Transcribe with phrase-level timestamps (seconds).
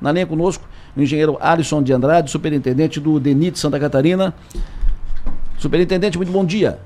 [0.00, 4.34] Na linha conosco, o engenheiro Alisson de Andrade, superintendente do DENIT Santa Catarina.
[5.58, 6.78] Superintendente, muito bom dia.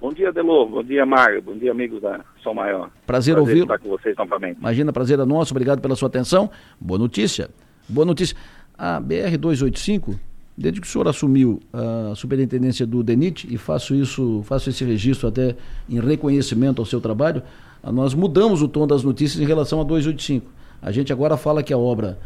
[0.00, 0.66] Bom dia, Delô.
[0.66, 1.42] Bom dia, Mário.
[1.42, 2.90] Bom dia, amigos da Sol Maior.
[3.06, 4.58] Prazer, prazer estar com vocês novamente.
[4.58, 5.52] Imagina, prazer é nosso.
[5.52, 6.50] Obrigado pela sua atenção.
[6.80, 7.50] Boa notícia.
[7.88, 8.36] Boa notícia.
[8.76, 10.18] A BR-285
[10.58, 15.28] desde que o senhor assumiu a superintendência do DENIT, e faço isso, faço esse registro
[15.28, 15.54] até
[15.88, 17.44] em reconhecimento ao seu trabalho,
[17.84, 20.50] nós mudamos o tom das notícias em relação a 285.
[20.80, 22.18] A gente agora fala que a obra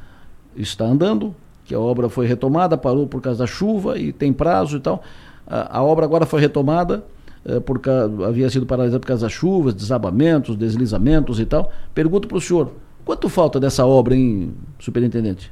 [0.57, 4.77] está andando, que a obra foi retomada, parou por causa da chuva e tem prazo
[4.77, 5.03] e tal.
[5.47, 7.05] A, a obra agora foi retomada,
[7.45, 7.61] eh,
[8.27, 11.73] havia sido paralisada por causa das chuvas, desabamentos, deslizamentos e tal.
[11.95, 12.73] Pergunto para o senhor,
[13.05, 15.51] quanto falta dessa obra, hein, superintendente?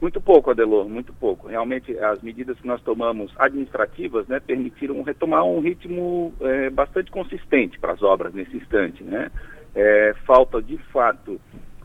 [0.00, 1.48] Muito pouco, Adelor, muito pouco.
[1.48, 7.78] Realmente, as medidas que nós tomamos administrativas né, permitiram retomar um ritmo é, bastante consistente
[7.78, 9.02] para as obras nesse instante.
[9.02, 9.30] Né?
[9.76, 11.38] É, falta, de fato,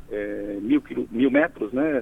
[0.09, 2.01] é, mil, mil metros, né?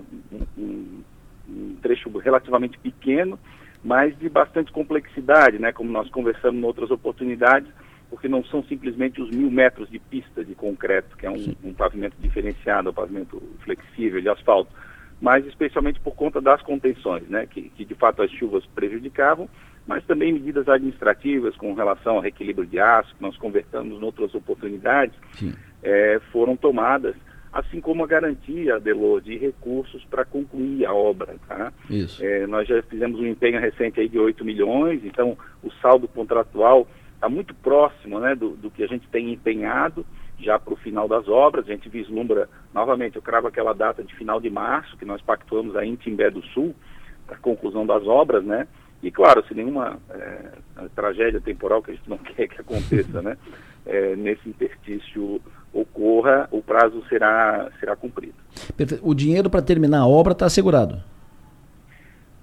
[0.58, 1.04] Um,
[1.50, 3.40] um, trecho relativamente pequeno,
[3.84, 5.72] mas de bastante complexidade, né?
[5.72, 7.68] como nós conversamos em outras oportunidades,
[8.08, 11.74] porque não são simplesmente os mil metros de pista de concreto, que é um, um
[11.74, 14.72] pavimento diferenciado, um pavimento flexível de asfalto
[15.22, 19.50] mas especialmente por conta das contenções, né, que, que de fato as chuvas prejudicavam,
[19.86, 24.34] mas também medidas administrativas com relação ao reequilíbrio de aço, que nós conversamos em outras
[24.34, 25.16] oportunidades,
[25.84, 27.16] é, foram tomadas,
[27.52, 31.36] assim como a garantia, Delor, de recursos para concluir a obra.
[31.48, 31.74] Tá?
[31.90, 32.24] Isso.
[32.24, 36.88] É, nós já fizemos um empenho recente aí de 8 milhões, então o saldo contratual
[37.16, 40.06] está muito próximo né, do, do que a gente tem empenhado,
[40.40, 41.66] já para o final das obras.
[41.68, 45.76] A gente vislumbra, novamente, eu cravo aquela data de final de março, que nós pactuamos
[45.76, 46.74] aí em Timbé do Sul,
[47.28, 48.68] para a conclusão das obras, né?
[49.02, 50.52] E, claro, se nenhuma é,
[50.96, 53.38] tragédia temporal que a gente não quer que aconteça, né?
[53.86, 55.42] É, nesse interstício
[55.74, 58.36] ocorra, o prazo será, será cumprido.
[59.02, 61.02] O dinheiro para terminar a obra está assegurado?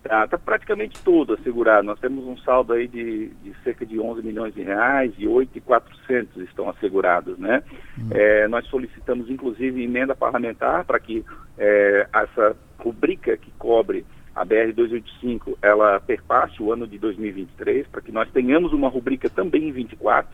[0.03, 1.85] Está tá praticamente todo assegurado.
[1.85, 6.37] Nós temos um saldo aí de, de, cerca de 11 milhões de reais e 8,400
[6.45, 7.63] estão assegurados, né?
[7.99, 8.09] Uhum.
[8.13, 11.25] É, nós solicitamos, inclusive, emenda parlamentar para que
[11.59, 18.13] é, essa rubrica que cobre a BR-285, ela perpasse o ano de 2023, para que
[18.13, 20.31] nós tenhamos uma rubrica também em 24,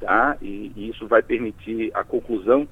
[0.00, 0.36] tá?
[0.40, 2.66] E, e isso vai permitir a conclusão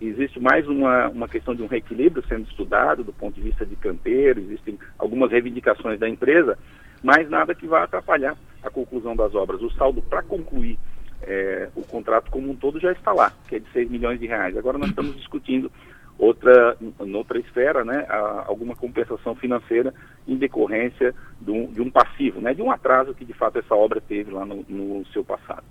[0.00, 3.76] existe mais uma, uma questão de um reequilíbrio sendo estudado do ponto de vista de
[3.76, 6.58] canteiro, existem algumas reivindicações da empresa,
[7.02, 9.62] mas nada que vá atrapalhar a conclusão das obras.
[9.62, 10.78] O saldo para concluir
[11.22, 14.26] é, o contrato como um todo já está lá, que é de 6 milhões de
[14.26, 14.56] reais.
[14.56, 15.70] Agora nós estamos discutindo
[16.18, 19.94] outra, noutra esfera, né, a, alguma compensação financeira
[20.26, 23.74] em decorrência de um, de um passivo, né, de um atraso que de fato essa
[23.74, 25.64] obra teve lá no, no seu passado.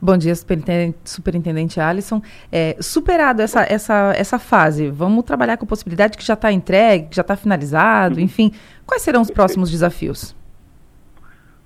[0.00, 2.20] Bom dia, superintendente, superintendente Alisson.
[2.52, 7.08] É, superado essa, essa, essa fase, vamos trabalhar com a possibilidade que já está entregue,
[7.08, 8.20] que já está finalizado, uhum.
[8.20, 8.52] enfim.
[8.86, 10.36] Quais serão os próximos desafios?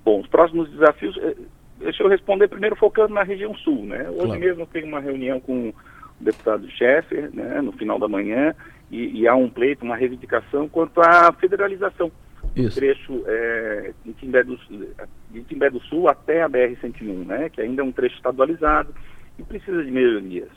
[0.05, 1.35] Bom, os próximos desafios, é,
[1.79, 3.85] deixa eu responder primeiro focando na região sul.
[3.85, 4.09] Né?
[4.09, 4.39] Hoje claro.
[4.39, 5.75] mesmo eu tenho uma reunião com o
[6.23, 8.55] deputado Scheffer, né, no final da manhã,
[8.89, 12.11] e, e há um pleito, uma reivindicação quanto à federalização
[12.55, 12.75] isso.
[12.75, 14.57] trecho é, de, Timbé do,
[15.31, 18.93] de Timbé do Sul até a BR-101, né, que ainda é um trecho estadualizado
[19.37, 20.49] e precisa de melhorias.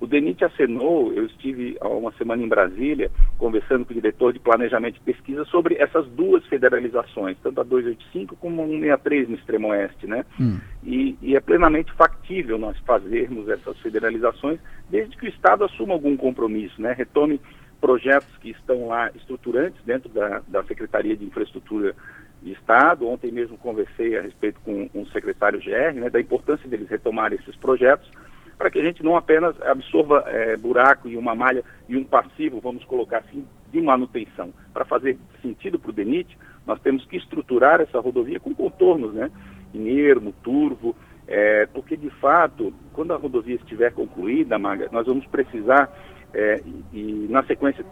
[0.00, 4.38] O DENIT acenou, eu estive há uma semana em Brasília, conversando com o diretor de
[4.38, 9.68] Planejamento e Pesquisa sobre essas duas federalizações, tanto a 285 como a 163 no extremo
[9.68, 10.24] oeste, né?
[10.40, 10.58] Hum.
[10.82, 16.16] E, e, é plenamente factível nós fazermos essas federalizações, desde que o Estado assuma algum
[16.16, 16.94] compromisso, né?
[16.96, 17.38] Retome
[17.80, 21.94] projetos que estão lá estruturantes dentro da, da Secretaria de Infraestrutura
[22.42, 23.08] de Estado.
[23.08, 27.56] Ontem mesmo conversei a respeito com um secretário GR, né, da importância deles retomarem esses
[27.56, 28.10] projetos,
[28.56, 32.60] para que a gente não apenas absorva é, buraco e uma malha e um passivo,
[32.60, 34.52] vamos colocar assim, de manutenção.
[34.72, 36.36] Para fazer sentido para o DENIT,
[36.66, 39.30] nós temos que estruturar essa rodovia com contornos, né?
[39.72, 40.94] Inermo, turvo,
[41.26, 45.88] é, porque de fato, quando a rodovia estiver concluída, Maga, nós vamos precisar
[46.34, 46.60] é,
[46.92, 47.84] e, na sequência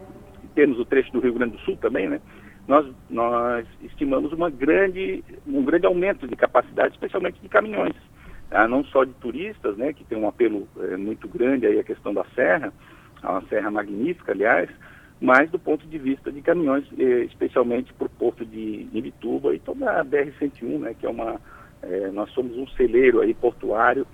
[0.55, 2.19] temos o trecho do Rio Grande do Sul também, né?
[2.67, 7.95] Nós, nós estimamos uma grande, um grande aumento de capacidade, especialmente de caminhões,
[8.49, 8.67] tá?
[8.67, 12.13] não só de turistas, né, que tem um apelo é, muito grande aí a questão
[12.13, 12.71] da serra,
[13.23, 14.69] uma serra magnífica, aliás,
[15.19, 19.59] mas do ponto de vista de caminhões, é, especialmente para o porto de Ibituba e
[19.59, 21.41] toda a BR-101, né, que é uma,
[21.81, 24.05] é, nós somos um celeiro aí portuário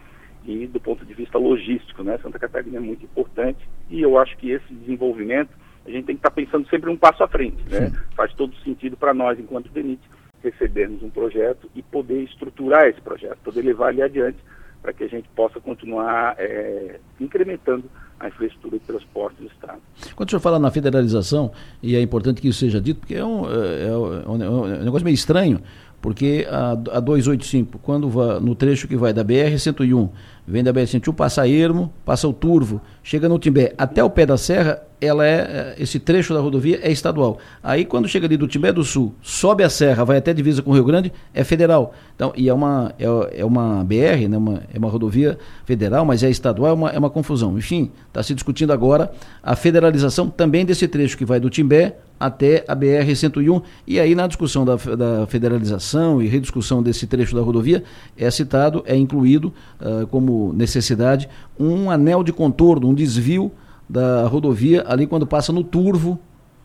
[0.48, 2.18] e do ponto de vista logístico, né?
[2.22, 3.60] Santa Catarina é muito importante
[3.90, 5.50] e eu acho que esse desenvolvimento
[5.86, 7.90] a gente tem que estar tá pensando sempre um passo à frente, né?
[7.90, 7.96] Sim.
[8.16, 10.02] Faz todo sentido para nós, enquanto DENIT,
[10.44, 14.38] recebermos um projeto e poder estruturar esse projeto, poder levar ele adiante
[14.82, 17.90] para que a gente possa continuar é, incrementando
[18.20, 19.80] a infraestrutura de transporte do Estado.
[20.16, 21.52] Quando o senhor fala na federalização,
[21.82, 24.84] e é importante que isso seja dito, porque é um, é, é um, é um
[24.84, 25.60] negócio meio estranho,
[26.06, 28.08] porque a, a 285, quando
[28.40, 30.08] no trecho que vai da BR-101,
[30.48, 34.24] vem da BR-101, passa a Ermo, passa o Turvo, chega no Timbé, até o pé
[34.24, 37.40] da serra, ela é, é, esse trecho da rodovia é estadual.
[37.64, 40.62] Aí quando chega ali do Timbé do Sul, sobe a serra, vai até a divisa
[40.62, 41.96] com o Rio Grande, é federal.
[42.16, 46.22] Então, e é uma, é, é uma BR, né, uma, é uma rodovia federal, mas
[46.22, 47.58] é estadual, é uma, é uma confusão.
[47.58, 49.12] Enfim, está se discutindo agora
[49.42, 53.62] a federalização também desse trecho que vai do Timbé até a BR-101.
[53.86, 57.84] E aí, na discussão da, da, federalização e rediscussão desse trecho da rodovia,
[58.18, 61.30] é citado, é incluído uh, como necessidade
[61.60, 63.52] um anel de contorno, um desvio
[63.88, 66.20] da rodovia ali quando passa no Turvo,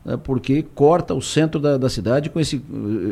[0.04, 2.62] né, porque corta o centro da, da, cidade com esse,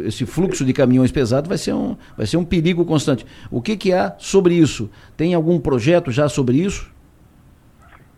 [0.06, 3.26] esse fluxo de caminhões pesados, vai ser um, vai ser um perigo constante.
[3.50, 4.88] O que, que há sobre isso?
[5.17, 6.90] Tem algum projeto já sobre isso?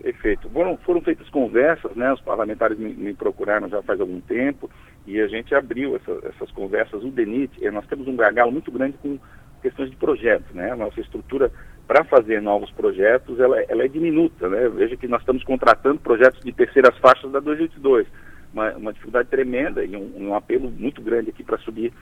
[0.03, 0.49] Perfeito.
[0.49, 2.11] Foram, foram feitas conversas, né?
[2.13, 4.71] Os parlamentares me, me, procuraram já faz algum tempo
[5.07, 7.05] e a gente abriu essa, essas conversas.
[7.05, 9.19] O DENIT, eh, nós temos um gargalo muito grande com
[9.61, 10.73] questões de projetos, né?
[10.73, 11.53] A nossa estrutura
[11.87, 14.69] para fazer novos projetos, ela, ela, é diminuta, né?
[14.71, 18.07] Veja que nós estamos contratando projetos de terceiras faixas da 282,
[18.55, 21.93] uma, uma dificuldade tremenda e um, um, apelo muito grande aqui para subir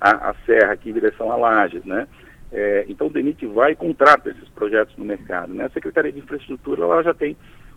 [0.00, 2.08] a, a, serra aqui em direção a Lages, né?
[2.56, 5.64] É, então o DENIT vai e contrata esses projetos no mercado, né?
[5.64, 7.36] A Secretaria de Infraestrutura, ela já tem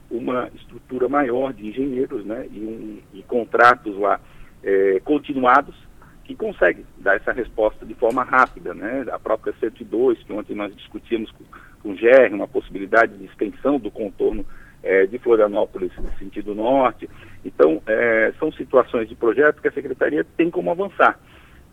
[0.09, 2.45] uma estrutura maior de engenheiros, né?
[2.51, 4.19] E, um, e contratos lá
[4.63, 5.75] é, continuados
[6.23, 9.03] que consegue dar essa resposta de forma rápida, né?
[9.11, 11.43] A própria 102, que ontem nós discutimos com,
[11.81, 14.45] com o GR, uma possibilidade de extensão do contorno
[14.83, 17.09] é, de Florianópolis no sentido norte.
[17.43, 21.19] Então, é, são situações de projeto que a Secretaria tem como avançar,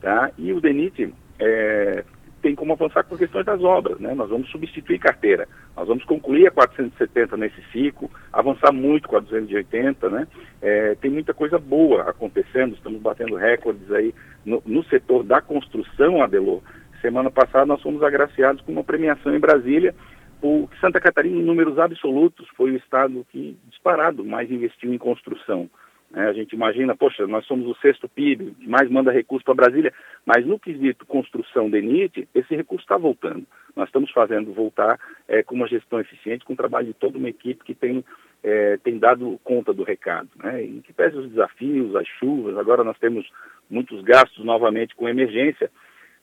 [0.01, 0.31] tá?
[0.39, 2.05] E o DENIT é,
[2.45, 4.13] tem como avançar com questões das obras, né?
[4.15, 9.21] Nós vamos substituir carteira, nós vamos concluir a 470 nesse ciclo, avançar muito com a
[9.21, 10.29] 280, né?
[10.61, 14.15] É, tem muita coisa boa acontecendo, estamos batendo recordes aí
[14.45, 16.63] no, no setor da construção, Adelô.
[17.01, 19.95] Semana passada nós fomos agraciados com uma premiação em Brasília,
[20.43, 25.71] o Santa Catarina, em números absolutos, foi o estado que disparado mais investiu em construção.
[26.15, 29.93] É, a gente imagina, poxa, nós somos o sexto PIB, mais manda recurso para Brasília,
[30.25, 33.45] mas no quesito construção de NIT, esse recurso está voltando.
[33.75, 37.29] Nós estamos fazendo voltar é, com uma gestão eficiente, com o trabalho de toda uma
[37.29, 38.05] equipe que tem,
[38.45, 40.29] é, tem dado conta do recado.
[40.37, 40.63] Né?
[40.63, 43.29] Em que pese os desafios, as chuvas, agora nós temos
[43.69, 45.69] muitos gastos novamente com emergência,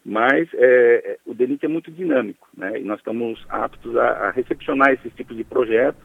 [0.06, 2.80] mas é, o DENIT é muito dinâmico, né?
[2.80, 6.02] e nós estamos aptos a, a recepcionar esses tipos de projetos,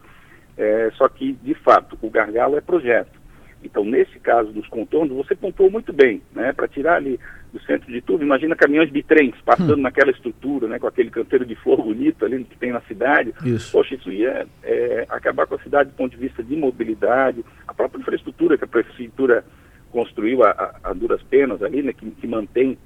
[0.59, 3.16] é, só que, de fato, o gargalo é projeto.
[3.63, 6.53] Então, nesse caso dos contornos, você pontuou muito bem, né?
[6.53, 7.19] Para tirar ali
[7.53, 9.83] do centro de tudo, imagina caminhões de trens passando hum.
[9.83, 10.79] naquela estrutura, né?
[10.79, 13.35] Com aquele canteiro de flor bonito ali que tem na cidade.
[13.45, 13.73] Isso.
[13.73, 17.75] Poxa, isso ia é, acabar com a cidade do ponto de vista de mobilidade, a
[17.75, 19.45] própria infraestrutura que a prefeitura
[19.91, 21.93] construiu a, a, a duras penas ali, né?
[21.93, 22.79] Que, que mantém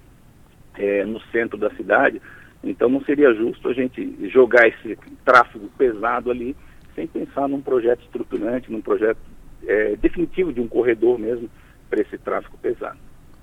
[0.79, 2.23] é, no centro da cidade.
[2.63, 6.55] Então, não seria justo a gente jogar esse tráfego pesado ali
[6.95, 9.19] sem pensar num projeto estruturante, num projeto
[9.67, 11.49] é, definitivo de um corredor mesmo
[11.89, 12.99] para esse tráfego pesado.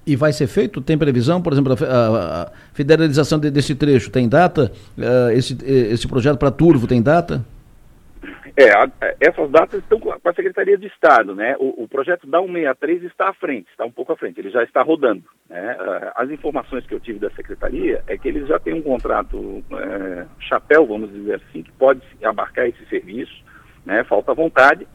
[0.06, 0.80] E vai ser feito?
[0.80, 4.72] Tem previsão, por exemplo, a, a federalização de, desse trecho tem data?
[4.98, 7.46] Uh, esse, esse projeto para Turvo tem data?
[8.56, 11.56] É, a, essas datas estão com a Secretaria de Estado, né?
[11.60, 14.64] O, o, projeto da 163 está à frente, está um pouco à frente, ele já
[14.64, 15.24] está rodando.
[15.48, 15.78] Né?
[16.16, 20.26] As informações que eu tive da Secretaria é que eles já têm um contrato é,
[20.40, 23.44] chapéu, vamos dizer assim, que pode abarcar esse serviço,
[23.86, 24.04] né?
[24.06, 24.88] Falta vontade,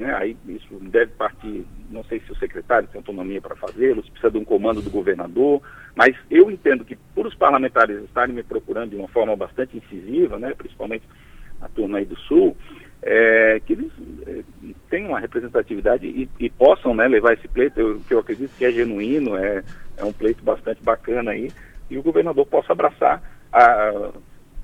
[0.00, 0.14] né?
[0.16, 4.32] Aí isso deve partir, não sei se o secretário tem autonomia para fazê-lo, se precisa
[4.32, 5.62] de um comando do governador,
[5.94, 10.38] mas eu entendo que por os parlamentares estarem me procurando de uma forma bastante incisiva,
[10.38, 10.54] né?
[10.56, 11.04] principalmente
[11.60, 12.56] a turma aí do Sul,
[13.02, 13.92] é, que eles
[14.26, 14.42] é,
[14.88, 18.64] tenham uma representatividade e, e possam né, levar esse pleito, eu, que eu acredito que
[18.64, 19.62] é genuíno, é,
[19.98, 21.50] é um pleito bastante bacana aí,
[21.90, 24.10] e o governador possa abraçar a,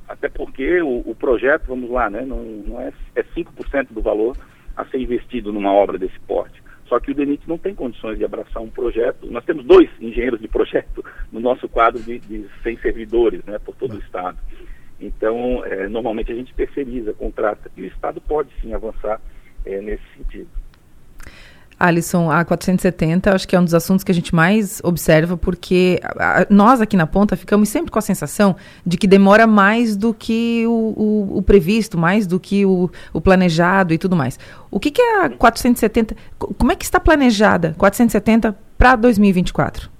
[0.08, 4.36] até porque o, o, projeto, vamos lá, né, não, não é, é 5% do valor
[4.76, 6.62] a ser investido numa obra desse porte.
[6.88, 9.26] Só que o DENIT não tem condições de abraçar um projeto.
[9.30, 13.74] Nós temos dois engenheiros de projeto no nosso quadro de, de 100 servidores né, por
[13.74, 14.38] todo o Estado.
[15.00, 17.70] Então, é, normalmente a gente terceiriza, contrata.
[17.76, 19.20] E o Estado pode sim avançar
[19.64, 20.48] é, nesse sentido.
[21.78, 26.00] Alisson, a 470 acho que é um dos assuntos que a gente mais observa, porque
[26.04, 30.14] a, nós aqui na ponta ficamos sempre com a sensação de que demora mais do
[30.14, 34.38] que o, o, o previsto, mais do que o, o, planejado e tudo mais.
[34.70, 36.16] O que, que é a 470?
[36.38, 39.96] Como é que está planejada 470 para 2024?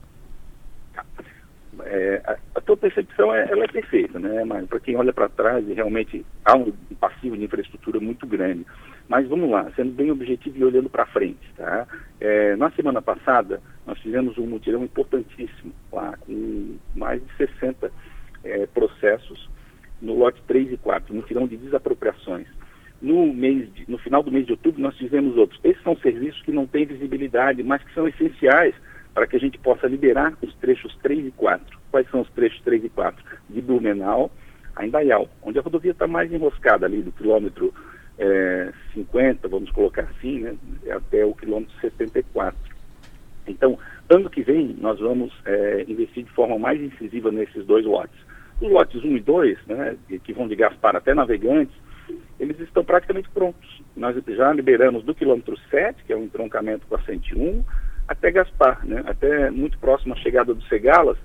[1.87, 5.29] é, a, a tua percepção é, ela é perfeita, né, mas para quem olha para
[5.29, 8.67] trás, realmente há um passivo de infraestrutura muito grande.
[9.09, 11.53] Mas vamos lá, sendo bem objetivo e olhando para frente.
[11.57, 11.87] Tá?
[12.21, 17.91] É, na semana passada, nós fizemos um mutirão importantíssimo lá, com mais de 60
[18.45, 19.49] é, processos
[20.01, 22.47] no lote 3 e 4, mutirão de desapropriações.
[23.01, 25.61] No, mês de, no final do mês de outubro, nós fizemos outros.
[25.63, 28.75] Esses são serviços que não têm visibilidade, mas que são essenciais
[29.15, 31.79] para que a gente possa liberar os trechos 3 e 4.
[31.91, 33.25] Quais são os trechos 3 e 4?
[33.49, 34.31] De Blumenau
[34.75, 37.73] a Indaial, onde a rodovia está mais enroscada ali, do quilômetro
[38.19, 40.57] é, 50, vamos colocar assim, né,
[40.91, 42.57] até o quilômetro 74.
[43.47, 48.19] Então, ano que vem, nós vamos é, investir de forma mais incisiva nesses dois lotes.
[48.61, 51.77] Os lotes 1 e 2, né, que vão de Gaspar até Navegantes,
[52.41, 53.83] eles estão praticamente prontos.
[53.97, 57.63] Nós já liberamos do quilômetro 7, que é o entroncamento com a 101,
[58.09, 61.19] até Gaspar, né, até muito próximo à chegada do Segalas,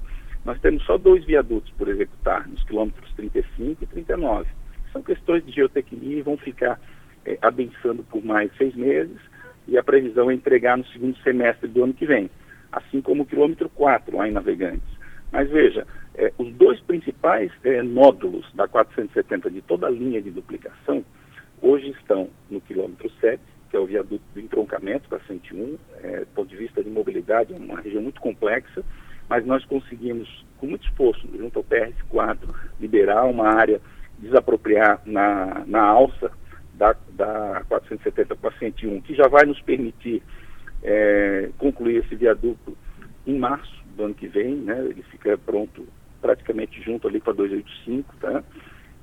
[0.43, 4.60] nós temos só dois viadutos por executar, nos quilômetros 35 e 39
[4.91, 6.79] são questões de geotecnia e vão ficar
[7.25, 9.17] é, abençando por mais seis meses
[9.67, 12.29] e a previsão é entregar no segundo semestre do ano que vem,
[12.71, 14.89] assim como o quilômetro 4 lá em Navegantes.
[15.31, 20.29] Mas veja, é, os dois principais é, nódulos da 470 de toda a linha de
[20.31, 21.05] duplicação
[21.61, 26.25] hoje estão no quilômetro 7, que é o viaduto do entroncamento para 101, é, do
[26.27, 28.83] ponto de vista de mobilidade, é uma região muito complexa,
[29.29, 32.37] mas nós conseguimos, com muito esforço, junto ao PRS-4,
[32.81, 33.79] liberar uma área
[34.21, 36.31] desapropriar na, na alça
[36.73, 40.21] da, da 470 para 101, que já vai nos permitir
[40.83, 42.77] é, concluir esse viaduto
[43.25, 44.79] em março do ano que vem, né?
[44.79, 45.85] Ele fica pronto
[46.21, 48.43] praticamente junto ali para 285, tá?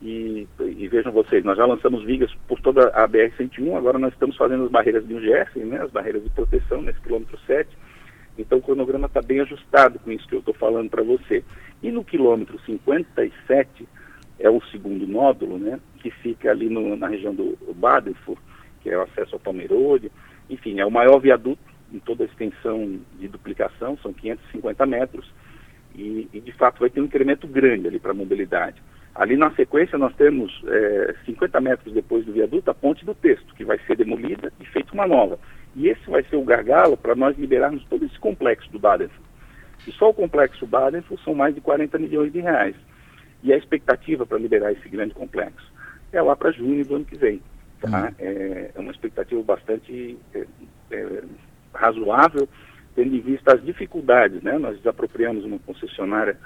[0.00, 4.36] E, e, vejam vocês, nós já lançamos vigas por toda a BR-101, agora nós estamos
[4.36, 5.82] fazendo as barreiras de Gerson, né?
[5.82, 7.68] As barreiras de proteção nesse quilômetro 7.
[8.38, 11.42] Então o cronograma está bem ajustado com isso que eu estou falando para você.
[11.82, 13.88] E no quilômetro 57,
[14.38, 18.38] é o segundo nódulo, né, que fica ali no, na região do Badenfurt,
[18.80, 20.10] que é o acesso ao Palmeirode.
[20.48, 21.60] Enfim, é o maior viaduto
[21.92, 25.30] em toda a extensão de duplicação, são 550 metros,
[25.94, 28.80] e, e de fato vai ter um incremento grande ali para a mobilidade.
[29.14, 33.54] Ali na sequência nós temos é, 50 metros depois do viaduto a ponte do texto,
[33.54, 35.38] que vai ser demolida e feita uma nova.
[35.74, 39.26] E esse vai ser o gargalo para nós liberarmos todo esse complexo do Badenfurt.
[39.86, 42.76] E só o complexo Badenfurt são mais de 40 milhões de reais.
[43.42, 45.72] E a expectativa para liberar esse grande complexo
[46.12, 47.40] é lá para junho do ano que vem.
[47.80, 47.88] Tá?
[47.88, 48.14] Uhum.
[48.18, 50.46] É, é, uma expectativa bastante é,
[50.90, 51.22] é,
[51.72, 52.48] razoável,
[52.94, 54.42] tendo em vista as dificuldades.
[54.42, 54.58] Né?
[54.58, 56.36] Nós desapropriamos uma concessionária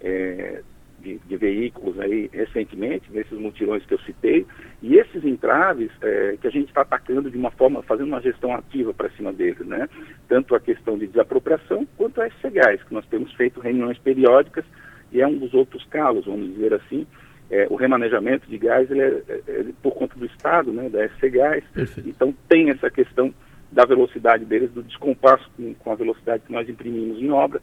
[0.00, 0.62] é,
[1.00, 4.46] de, de, veículos aí recentemente, nesses mutirões que eu citei,
[4.82, 8.54] e esses entraves é, que a gente está atacando de uma forma, fazendo uma gestão
[8.54, 9.88] ativa para cima deles, né?
[10.28, 14.64] Tanto a questão de desapropriação quanto a SCGAS, que nós temos feito reuniões periódicas
[15.12, 17.06] e é um dos outros calos, vamos dizer assim.
[17.50, 21.08] É, o remanejamento de gás ele é, é, é por conta do Estado, né, da
[21.08, 21.64] SC Gás.
[21.72, 22.08] Perfeito.
[22.08, 23.32] Então tem essa questão
[23.72, 27.60] da velocidade deles, do descompasso com, com a velocidade que nós imprimimos em obra,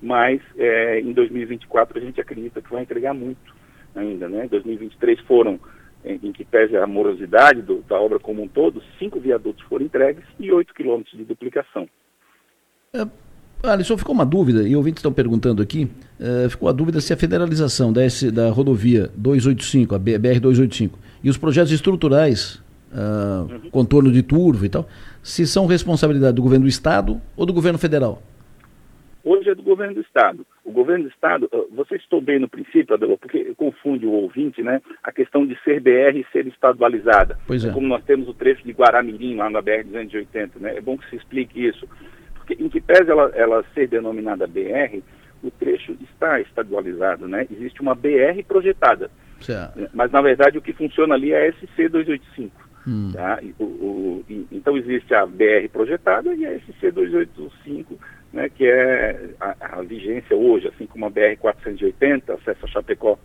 [0.00, 3.54] mas é, em 2024 a gente acredita que vai entregar muito
[3.94, 4.28] ainda.
[4.28, 4.44] Né?
[4.44, 5.58] Em 2023 foram,
[6.04, 9.84] em, em que pese a morosidade do, da obra como um todo, cinco viadutos foram
[9.84, 11.88] entregues e oito quilômetros de duplicação.
[12.92, 13.04] É,
[13.68, 15.88] Alisson, ficou uma dúvida, e ouvintes estão perguntando aqui,
[16.20, 18.02] uh, ficou a dúvida se a federalização da,
[18.32, 20.90] da rodovia 285, a BR-285,
[21.22, 23.70] e os projetos estruturais, uh, uhum.
[23.70, 24.86] contorno de turvo e tal,
[25.22, 28.22] se são responsabilidade do governo do Estado ou do governo federal?
[29.24, 30.46] Hoje é do governo do Estado.
[30.62, 34.82] O governo do Estado, você estou bem no princípio, Adelô, porque confunde o ouvinte, né?
[35.02, 37.38] A questão de ser BR e ser estadualizada.
[37.46, 37.72] Pois é.
[37.72, 40.76] Como nós temos o trecho de Guaramirim, lá na BR-280, né?
[40.76, 41.88] É bom que se explique isso
[42.44, 45.00] porque, em que pese ela, ela ser denominada BR,
[45.42, 47.46] o trecho está estadualizado, né?
[47.50, 49.10] Existe uma BR projetada.
[49.40, 49.88] Certo.
[49.94, 52.68] Mas, na verdade, o que funciona ali é a SC 285.
[52.86, 53.12] Hum.
[53.14, 53.40] Tá?
[53.58, 57.98] O, o, então, existe a BR projetada e a SC 285,
[58.32, 63.18] né, que é a, a, vigência hoje, assim como a BR 480, acesso a Chapecó,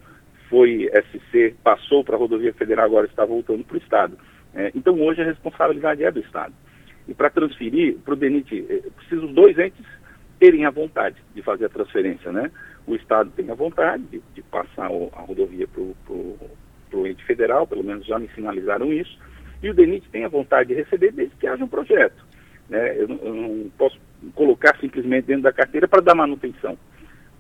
[0.49, 4.17] foi SC, passou para a rodovia federal, agora está voltando para o Estado.
[4.55, 6.53] É, então, hoje a responsabilidade é do Estado.
[7.09, 9.83] E para transferir, para o DENIT, é, precisa os dois entes
[10.39, 12.51] terem a vontade de fazer a transferência, né?
[12.85, 15.81] O Estado tem a vontade de, de passar o, a rodovia para
[16.97, 19.17] o ente federal, pelo menos já me sinalizaram isso,
[19.61, 22.23] e o DENIT tem a vontade de receber desde que haja um projeto.
[22.69, 22.95] Né?
[22.95, 23.99] Eu, eu não posso
[24.35, 26.77] colocar simplesmente dentro da carteira para dar manutenção.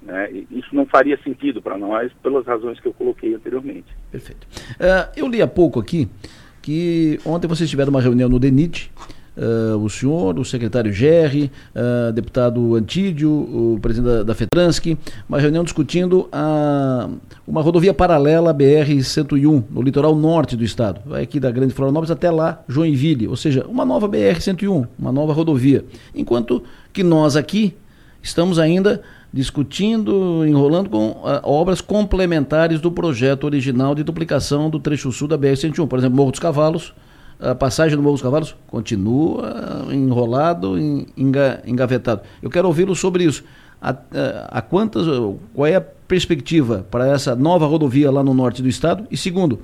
[0.01, 0.45] Né?
[0.49, 3.87] Isso não faria sentido para nós, pelas razões que eu coloquei anteriormente.
[4.11, 4.47] Perfeito.
[4.75, 6.09] Uh, eu li há pouco aqui
[6.61, 8.91] que ontem vocês tiveram uma reunião no DENIT
[9.39, 14.35] uh, o senhor, o secretário Gerri, uh, deputado Antídio, o presidente da, da
[15.27, 17.09] uma reunião discutindo a,
[17.47, 21.01] uma rodovia paralela à BR-101, no litoral norte do estado.
[21.05, 25.33] Vai aqui da Grande Florianópolis até lá, Joinville, ou seja, uma nova BR-101, uma nova
[25.33, 25.85] rodovia.
[26.13, 27.75] Enquanto que nós aqui
[28.21, 35.11] estamos ainda discutindo, enrolando com uh, obras complementares do projeto original de duplicação do trecho
[35.11, 35.87] sul da BR-101.
[35.87, 36.93] Por exemplo, Morro dos Cavalos,
[37.39, 40.77] a passagem do Morro dos Cavalos continua enrolado,
[41.17, 42.21] enga, engavetado.
[42.41, 43.43] Eu quero ouvi-lo sobre isso.
[43.81, 43.95] A, a,
[44.59, 45.05] a, quantas,
[45.53, 49.07] qual é a perspectiva para essa nova rodovia lá no norte do estado?
[49.09, 49.59] E segundo,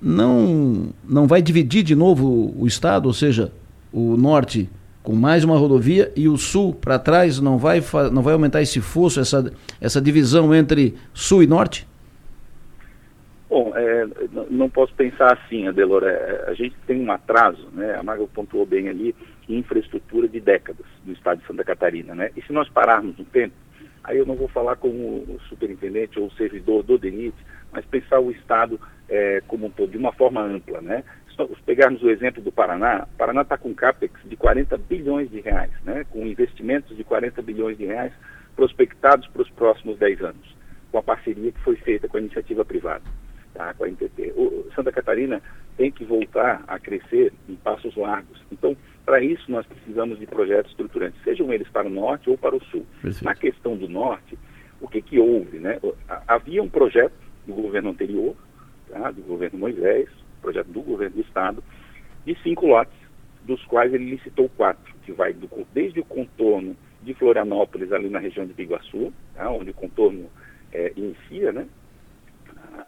[0.00, 3.52] não, não vai dividir de novo o estado, ou seja,
[3.92, 4.70] o norte
[5.02, 8.80] com mais uma rodovia e o sul para trás não vai, não vai aumentar esse
[8.80, 11.86] fosso, essa, essa divisão entre sul e norte?
[13.54, 14.04] Bom, é,
[14.50, 16.02] não posso pensar assim, Adelor.
[16.02, 17.94] É, a gente tem um atraso, né?
[17.94, 19.14] A Maga pontuou bem ali,
[19.48, 22.32] em infraestrutura de décadas do estado de Santa Catarina, né?
[22.36, 23.54] E se nós pararmos no tempo,
[24.02, 27.36] aí eu não vou falar como superintendente ou servidor do DENIT,
[27.70, 31.04] mas pensar o estado é, como um todo, de uma forma ampla, né?
[31.28, 35.38] Se pegarmos o exemplo do Paraná, o Paraná está com CAPEX de 40 bilhões de
[35.38, 36.04] reais, né?
[36.10, 38.12] Com investimentos de 40 bilhões de reais
[38.56, 40.56] prospectados para os próximos 10 anos,
[40.90, 43.04] com a parceria que foi feita com a iniciativa privada
[43.54, 44.34] tá, com a NTT.
[44.36, 45.40] O, Santa Catarina
[45.76, 48.42] tem que voltar a crescer em passos largos.
[48.52, 52.54] Então, para isso, nós precisamos de projetos estruturantes, sejam eles para o norte ou para
[52.54, 52.84] o sul.
[53.00, 53.24] Perfeito.
[53.24, 54.36] Na questão do norte,
[54.80, 55.58] o que, que houve?
[55.58, 55.78] Né?
[56.26, 57.14] Havia um projeto
[57.46, 58.34] do governo anterior,
[58.90, 60.08] tá, do governo Moisés,
[60.42, 61.62] projeto do governo do Estado,
[62.26, 62.96] de cinco lotes,
[63.44, 68.18] dos quais ele licitou quatro, que vai do, desde o contorno de Florianópolis, ali na
[68.18, 70.30] região de Biguaçu, tá, onde o contorno
[70.72, 71.66] é, inicia, né,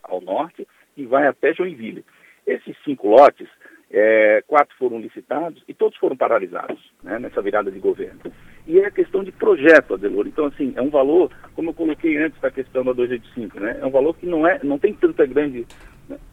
[0.02, 0.66] ao norte
[0.96, 2.04] e vai até Joinville.
[2.46, 3.48] Esses cinco lotes,
[3.90, 8.20] é, quatro foram licitados e todos foram paralisados né, nessa virada de governo.
[8.66, 10.26] E é questão de projeto, Adelor.
[10.26, 13.86] Então, assim, é um valor, como eu coloquei antes da questão da 285, né, é
[13.86, 15.66] um valor que não, é, não tem tanta grande,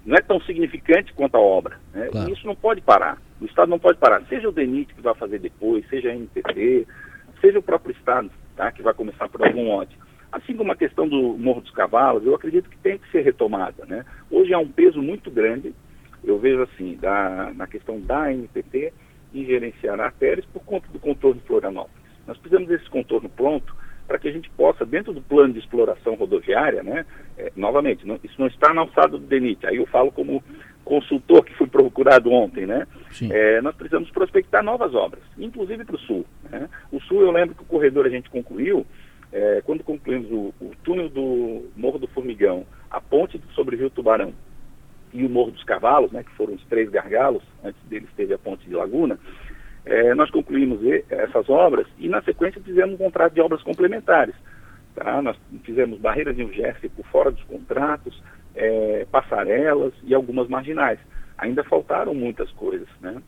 [0.05, 1.79] não é tão significante quanto a obra.
[1.93, 2.29] Né, claro.
[2.29, 3.21] E isso não pode parar.
[3.39, 4.23] O Estado não pode parar.
[4.27, 6.87] Seja o DENIT que vai fazer depois, seja a NTT,
[7.39, 9.97] seja o próprio Estado, tá, que vai começar por algum lote.
[10.33, 13.85] Assim como a questão do Morro dos Cavalos, eu acredito que tem que ser retomada.
[13.85, 14.03] Né?
[14.31, 15.75] Hoje há um peso muito grande,
[16.23, 18.91] eu vejo assim, da, na questão da NPT
[19.31, 22.01] em gerenciar artérias por conta do contorno de Florianópolis.
[22.25, 23.75] Nós precisamos desse contorno pronto
[24.07, 27.05] para que a gente possa, dentro do plano de exploração rodoviária, né,
[27.37, 30.43] é, novamente, não, isso não está na alçada do DENIT, aí eu falo como
[30.83, 32.85] consultor que fui procurado ontem, né?
[33.31, 36.25] É, nós precisamos prospectar novas obras, inclusive para o Sul.
[36.49, 36.69] Né?
[36.91, 38.85] O Sul, eu lembro que o corredor a gente concluiu,
[39.33, 43.89] é, quando concluímos o, o, túnel do Morro do Formigão, a ponte sobre o Rio
[43.89, 44.31] Tubarão
[45.11, 48.37] e o Morro dos Cavalos, né, que foram os três gargalos, antes deles teve a
[48.37, 49.19] ponte de Laguna,
[49.85, 54.35] é, nós concluímos essas obras e, na sequência, fizemos um contrato de obras complementares.
[54.95, 55.21] Tá?
[55.21, 58.21] Nós fizemos barreiras de por fora dos contratos,
[58.55, 60.99] é, passarelas e algumas marginais.
[61.37, 63.21] Ainda faltaram muitas coisas, né?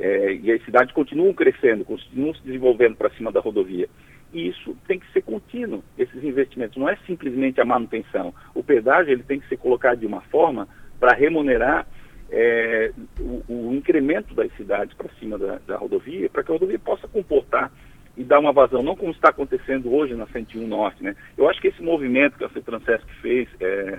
[0.00, 3.88] É, e as cidades continuam crescendo, continuam se desenvolvendo para cima da rodovia.
[4.32, 6.76] E isso tem que ser contínuo, esses investimentos.
[6.76, 8.34] Não é simplesmente a manutenção.
[8.54, 10.68] O pedágio ele tem que ser colocado de uma forma
[11.00, 11.86] para remunerar
[12.30, 16.78] é, o, o, incremento das cidades para cima da, da rodovia, para que a rodovia
[16.78, 17.72] possa comportar
[18.16, 21.02] e dar uma vazão, não como está acontecendo hoje na 101 Norte.
[21.02, 21.16] Né?
[21.36, 23.98] Eu acho que esse movimento que a Cetransesc fez é,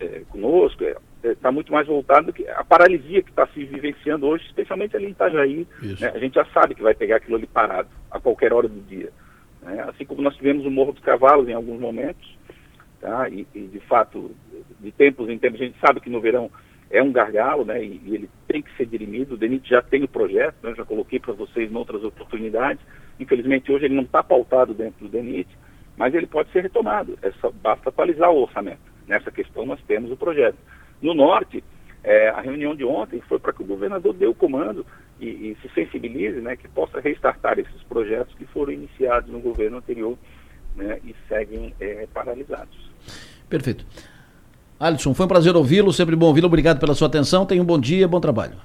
[0.00, 0.84] é, conosco
[1.32, 4.96] está tá muito mais voltado do que a paralisia que está se vivenciando hoje, especialmente
[4.96, 5.66] ali em Itajaí.
[5.82, 6.12] Né?
[6.14, 9.10] A gente já sabe que vai pegar aquilo ali parado a qualquer hora do dia.
[9.62, 9.84] Né?
[9.88, 12.36] Assim como nós tivemos o Morro dos Cavalos em alguns momentos,
[13.00, 13.28] tá?
[13.28, 14.30] e, e, de fato,
[14.80, 16.50] de tempos em tempos, a gente sabe que no verão
[16.90, 17.84] é um gargalo, né?
[17.84, 19.34] E, e ele tem que ser dirimido.
[19.34, 20.74] O DENIT já tem o projeto, né?
[20.76, 22.82] já coloquei para vocês em outras oportunidades.
[23.18, 25.48] Infelizmente, hoje ele não está pautado dentro do DENIT,
[25.96, 27.18] mas ele pode ser retomado.
[27.22, 28.80] É só, basta atualizar o orçamento.
[29.06, 30.56] Nessa questão, nós temos o projeto.
[31.00, 31.62] No Norte,
[32.02, 34.86] é, a reunião de ontem foi para que o governador dê o comando
[35.20, 39.78] e, e, se sensibilize, né, que possa restartar esses projetos que foram iniciados no governo
[39.78, 40.16] anterior
[40.76, 42.90] né, e seguem é, paralisados.
[43.48, 43.84] Perfeito.
[44.78, 46.46] Alisson, foi um prazer ouvi-lo, sempre bom ouvi-lo.
[46.46, 47.46] Obrigado pela sua atenção.
[47.46, 48.56] Tenha um bom dia, bom trabalho.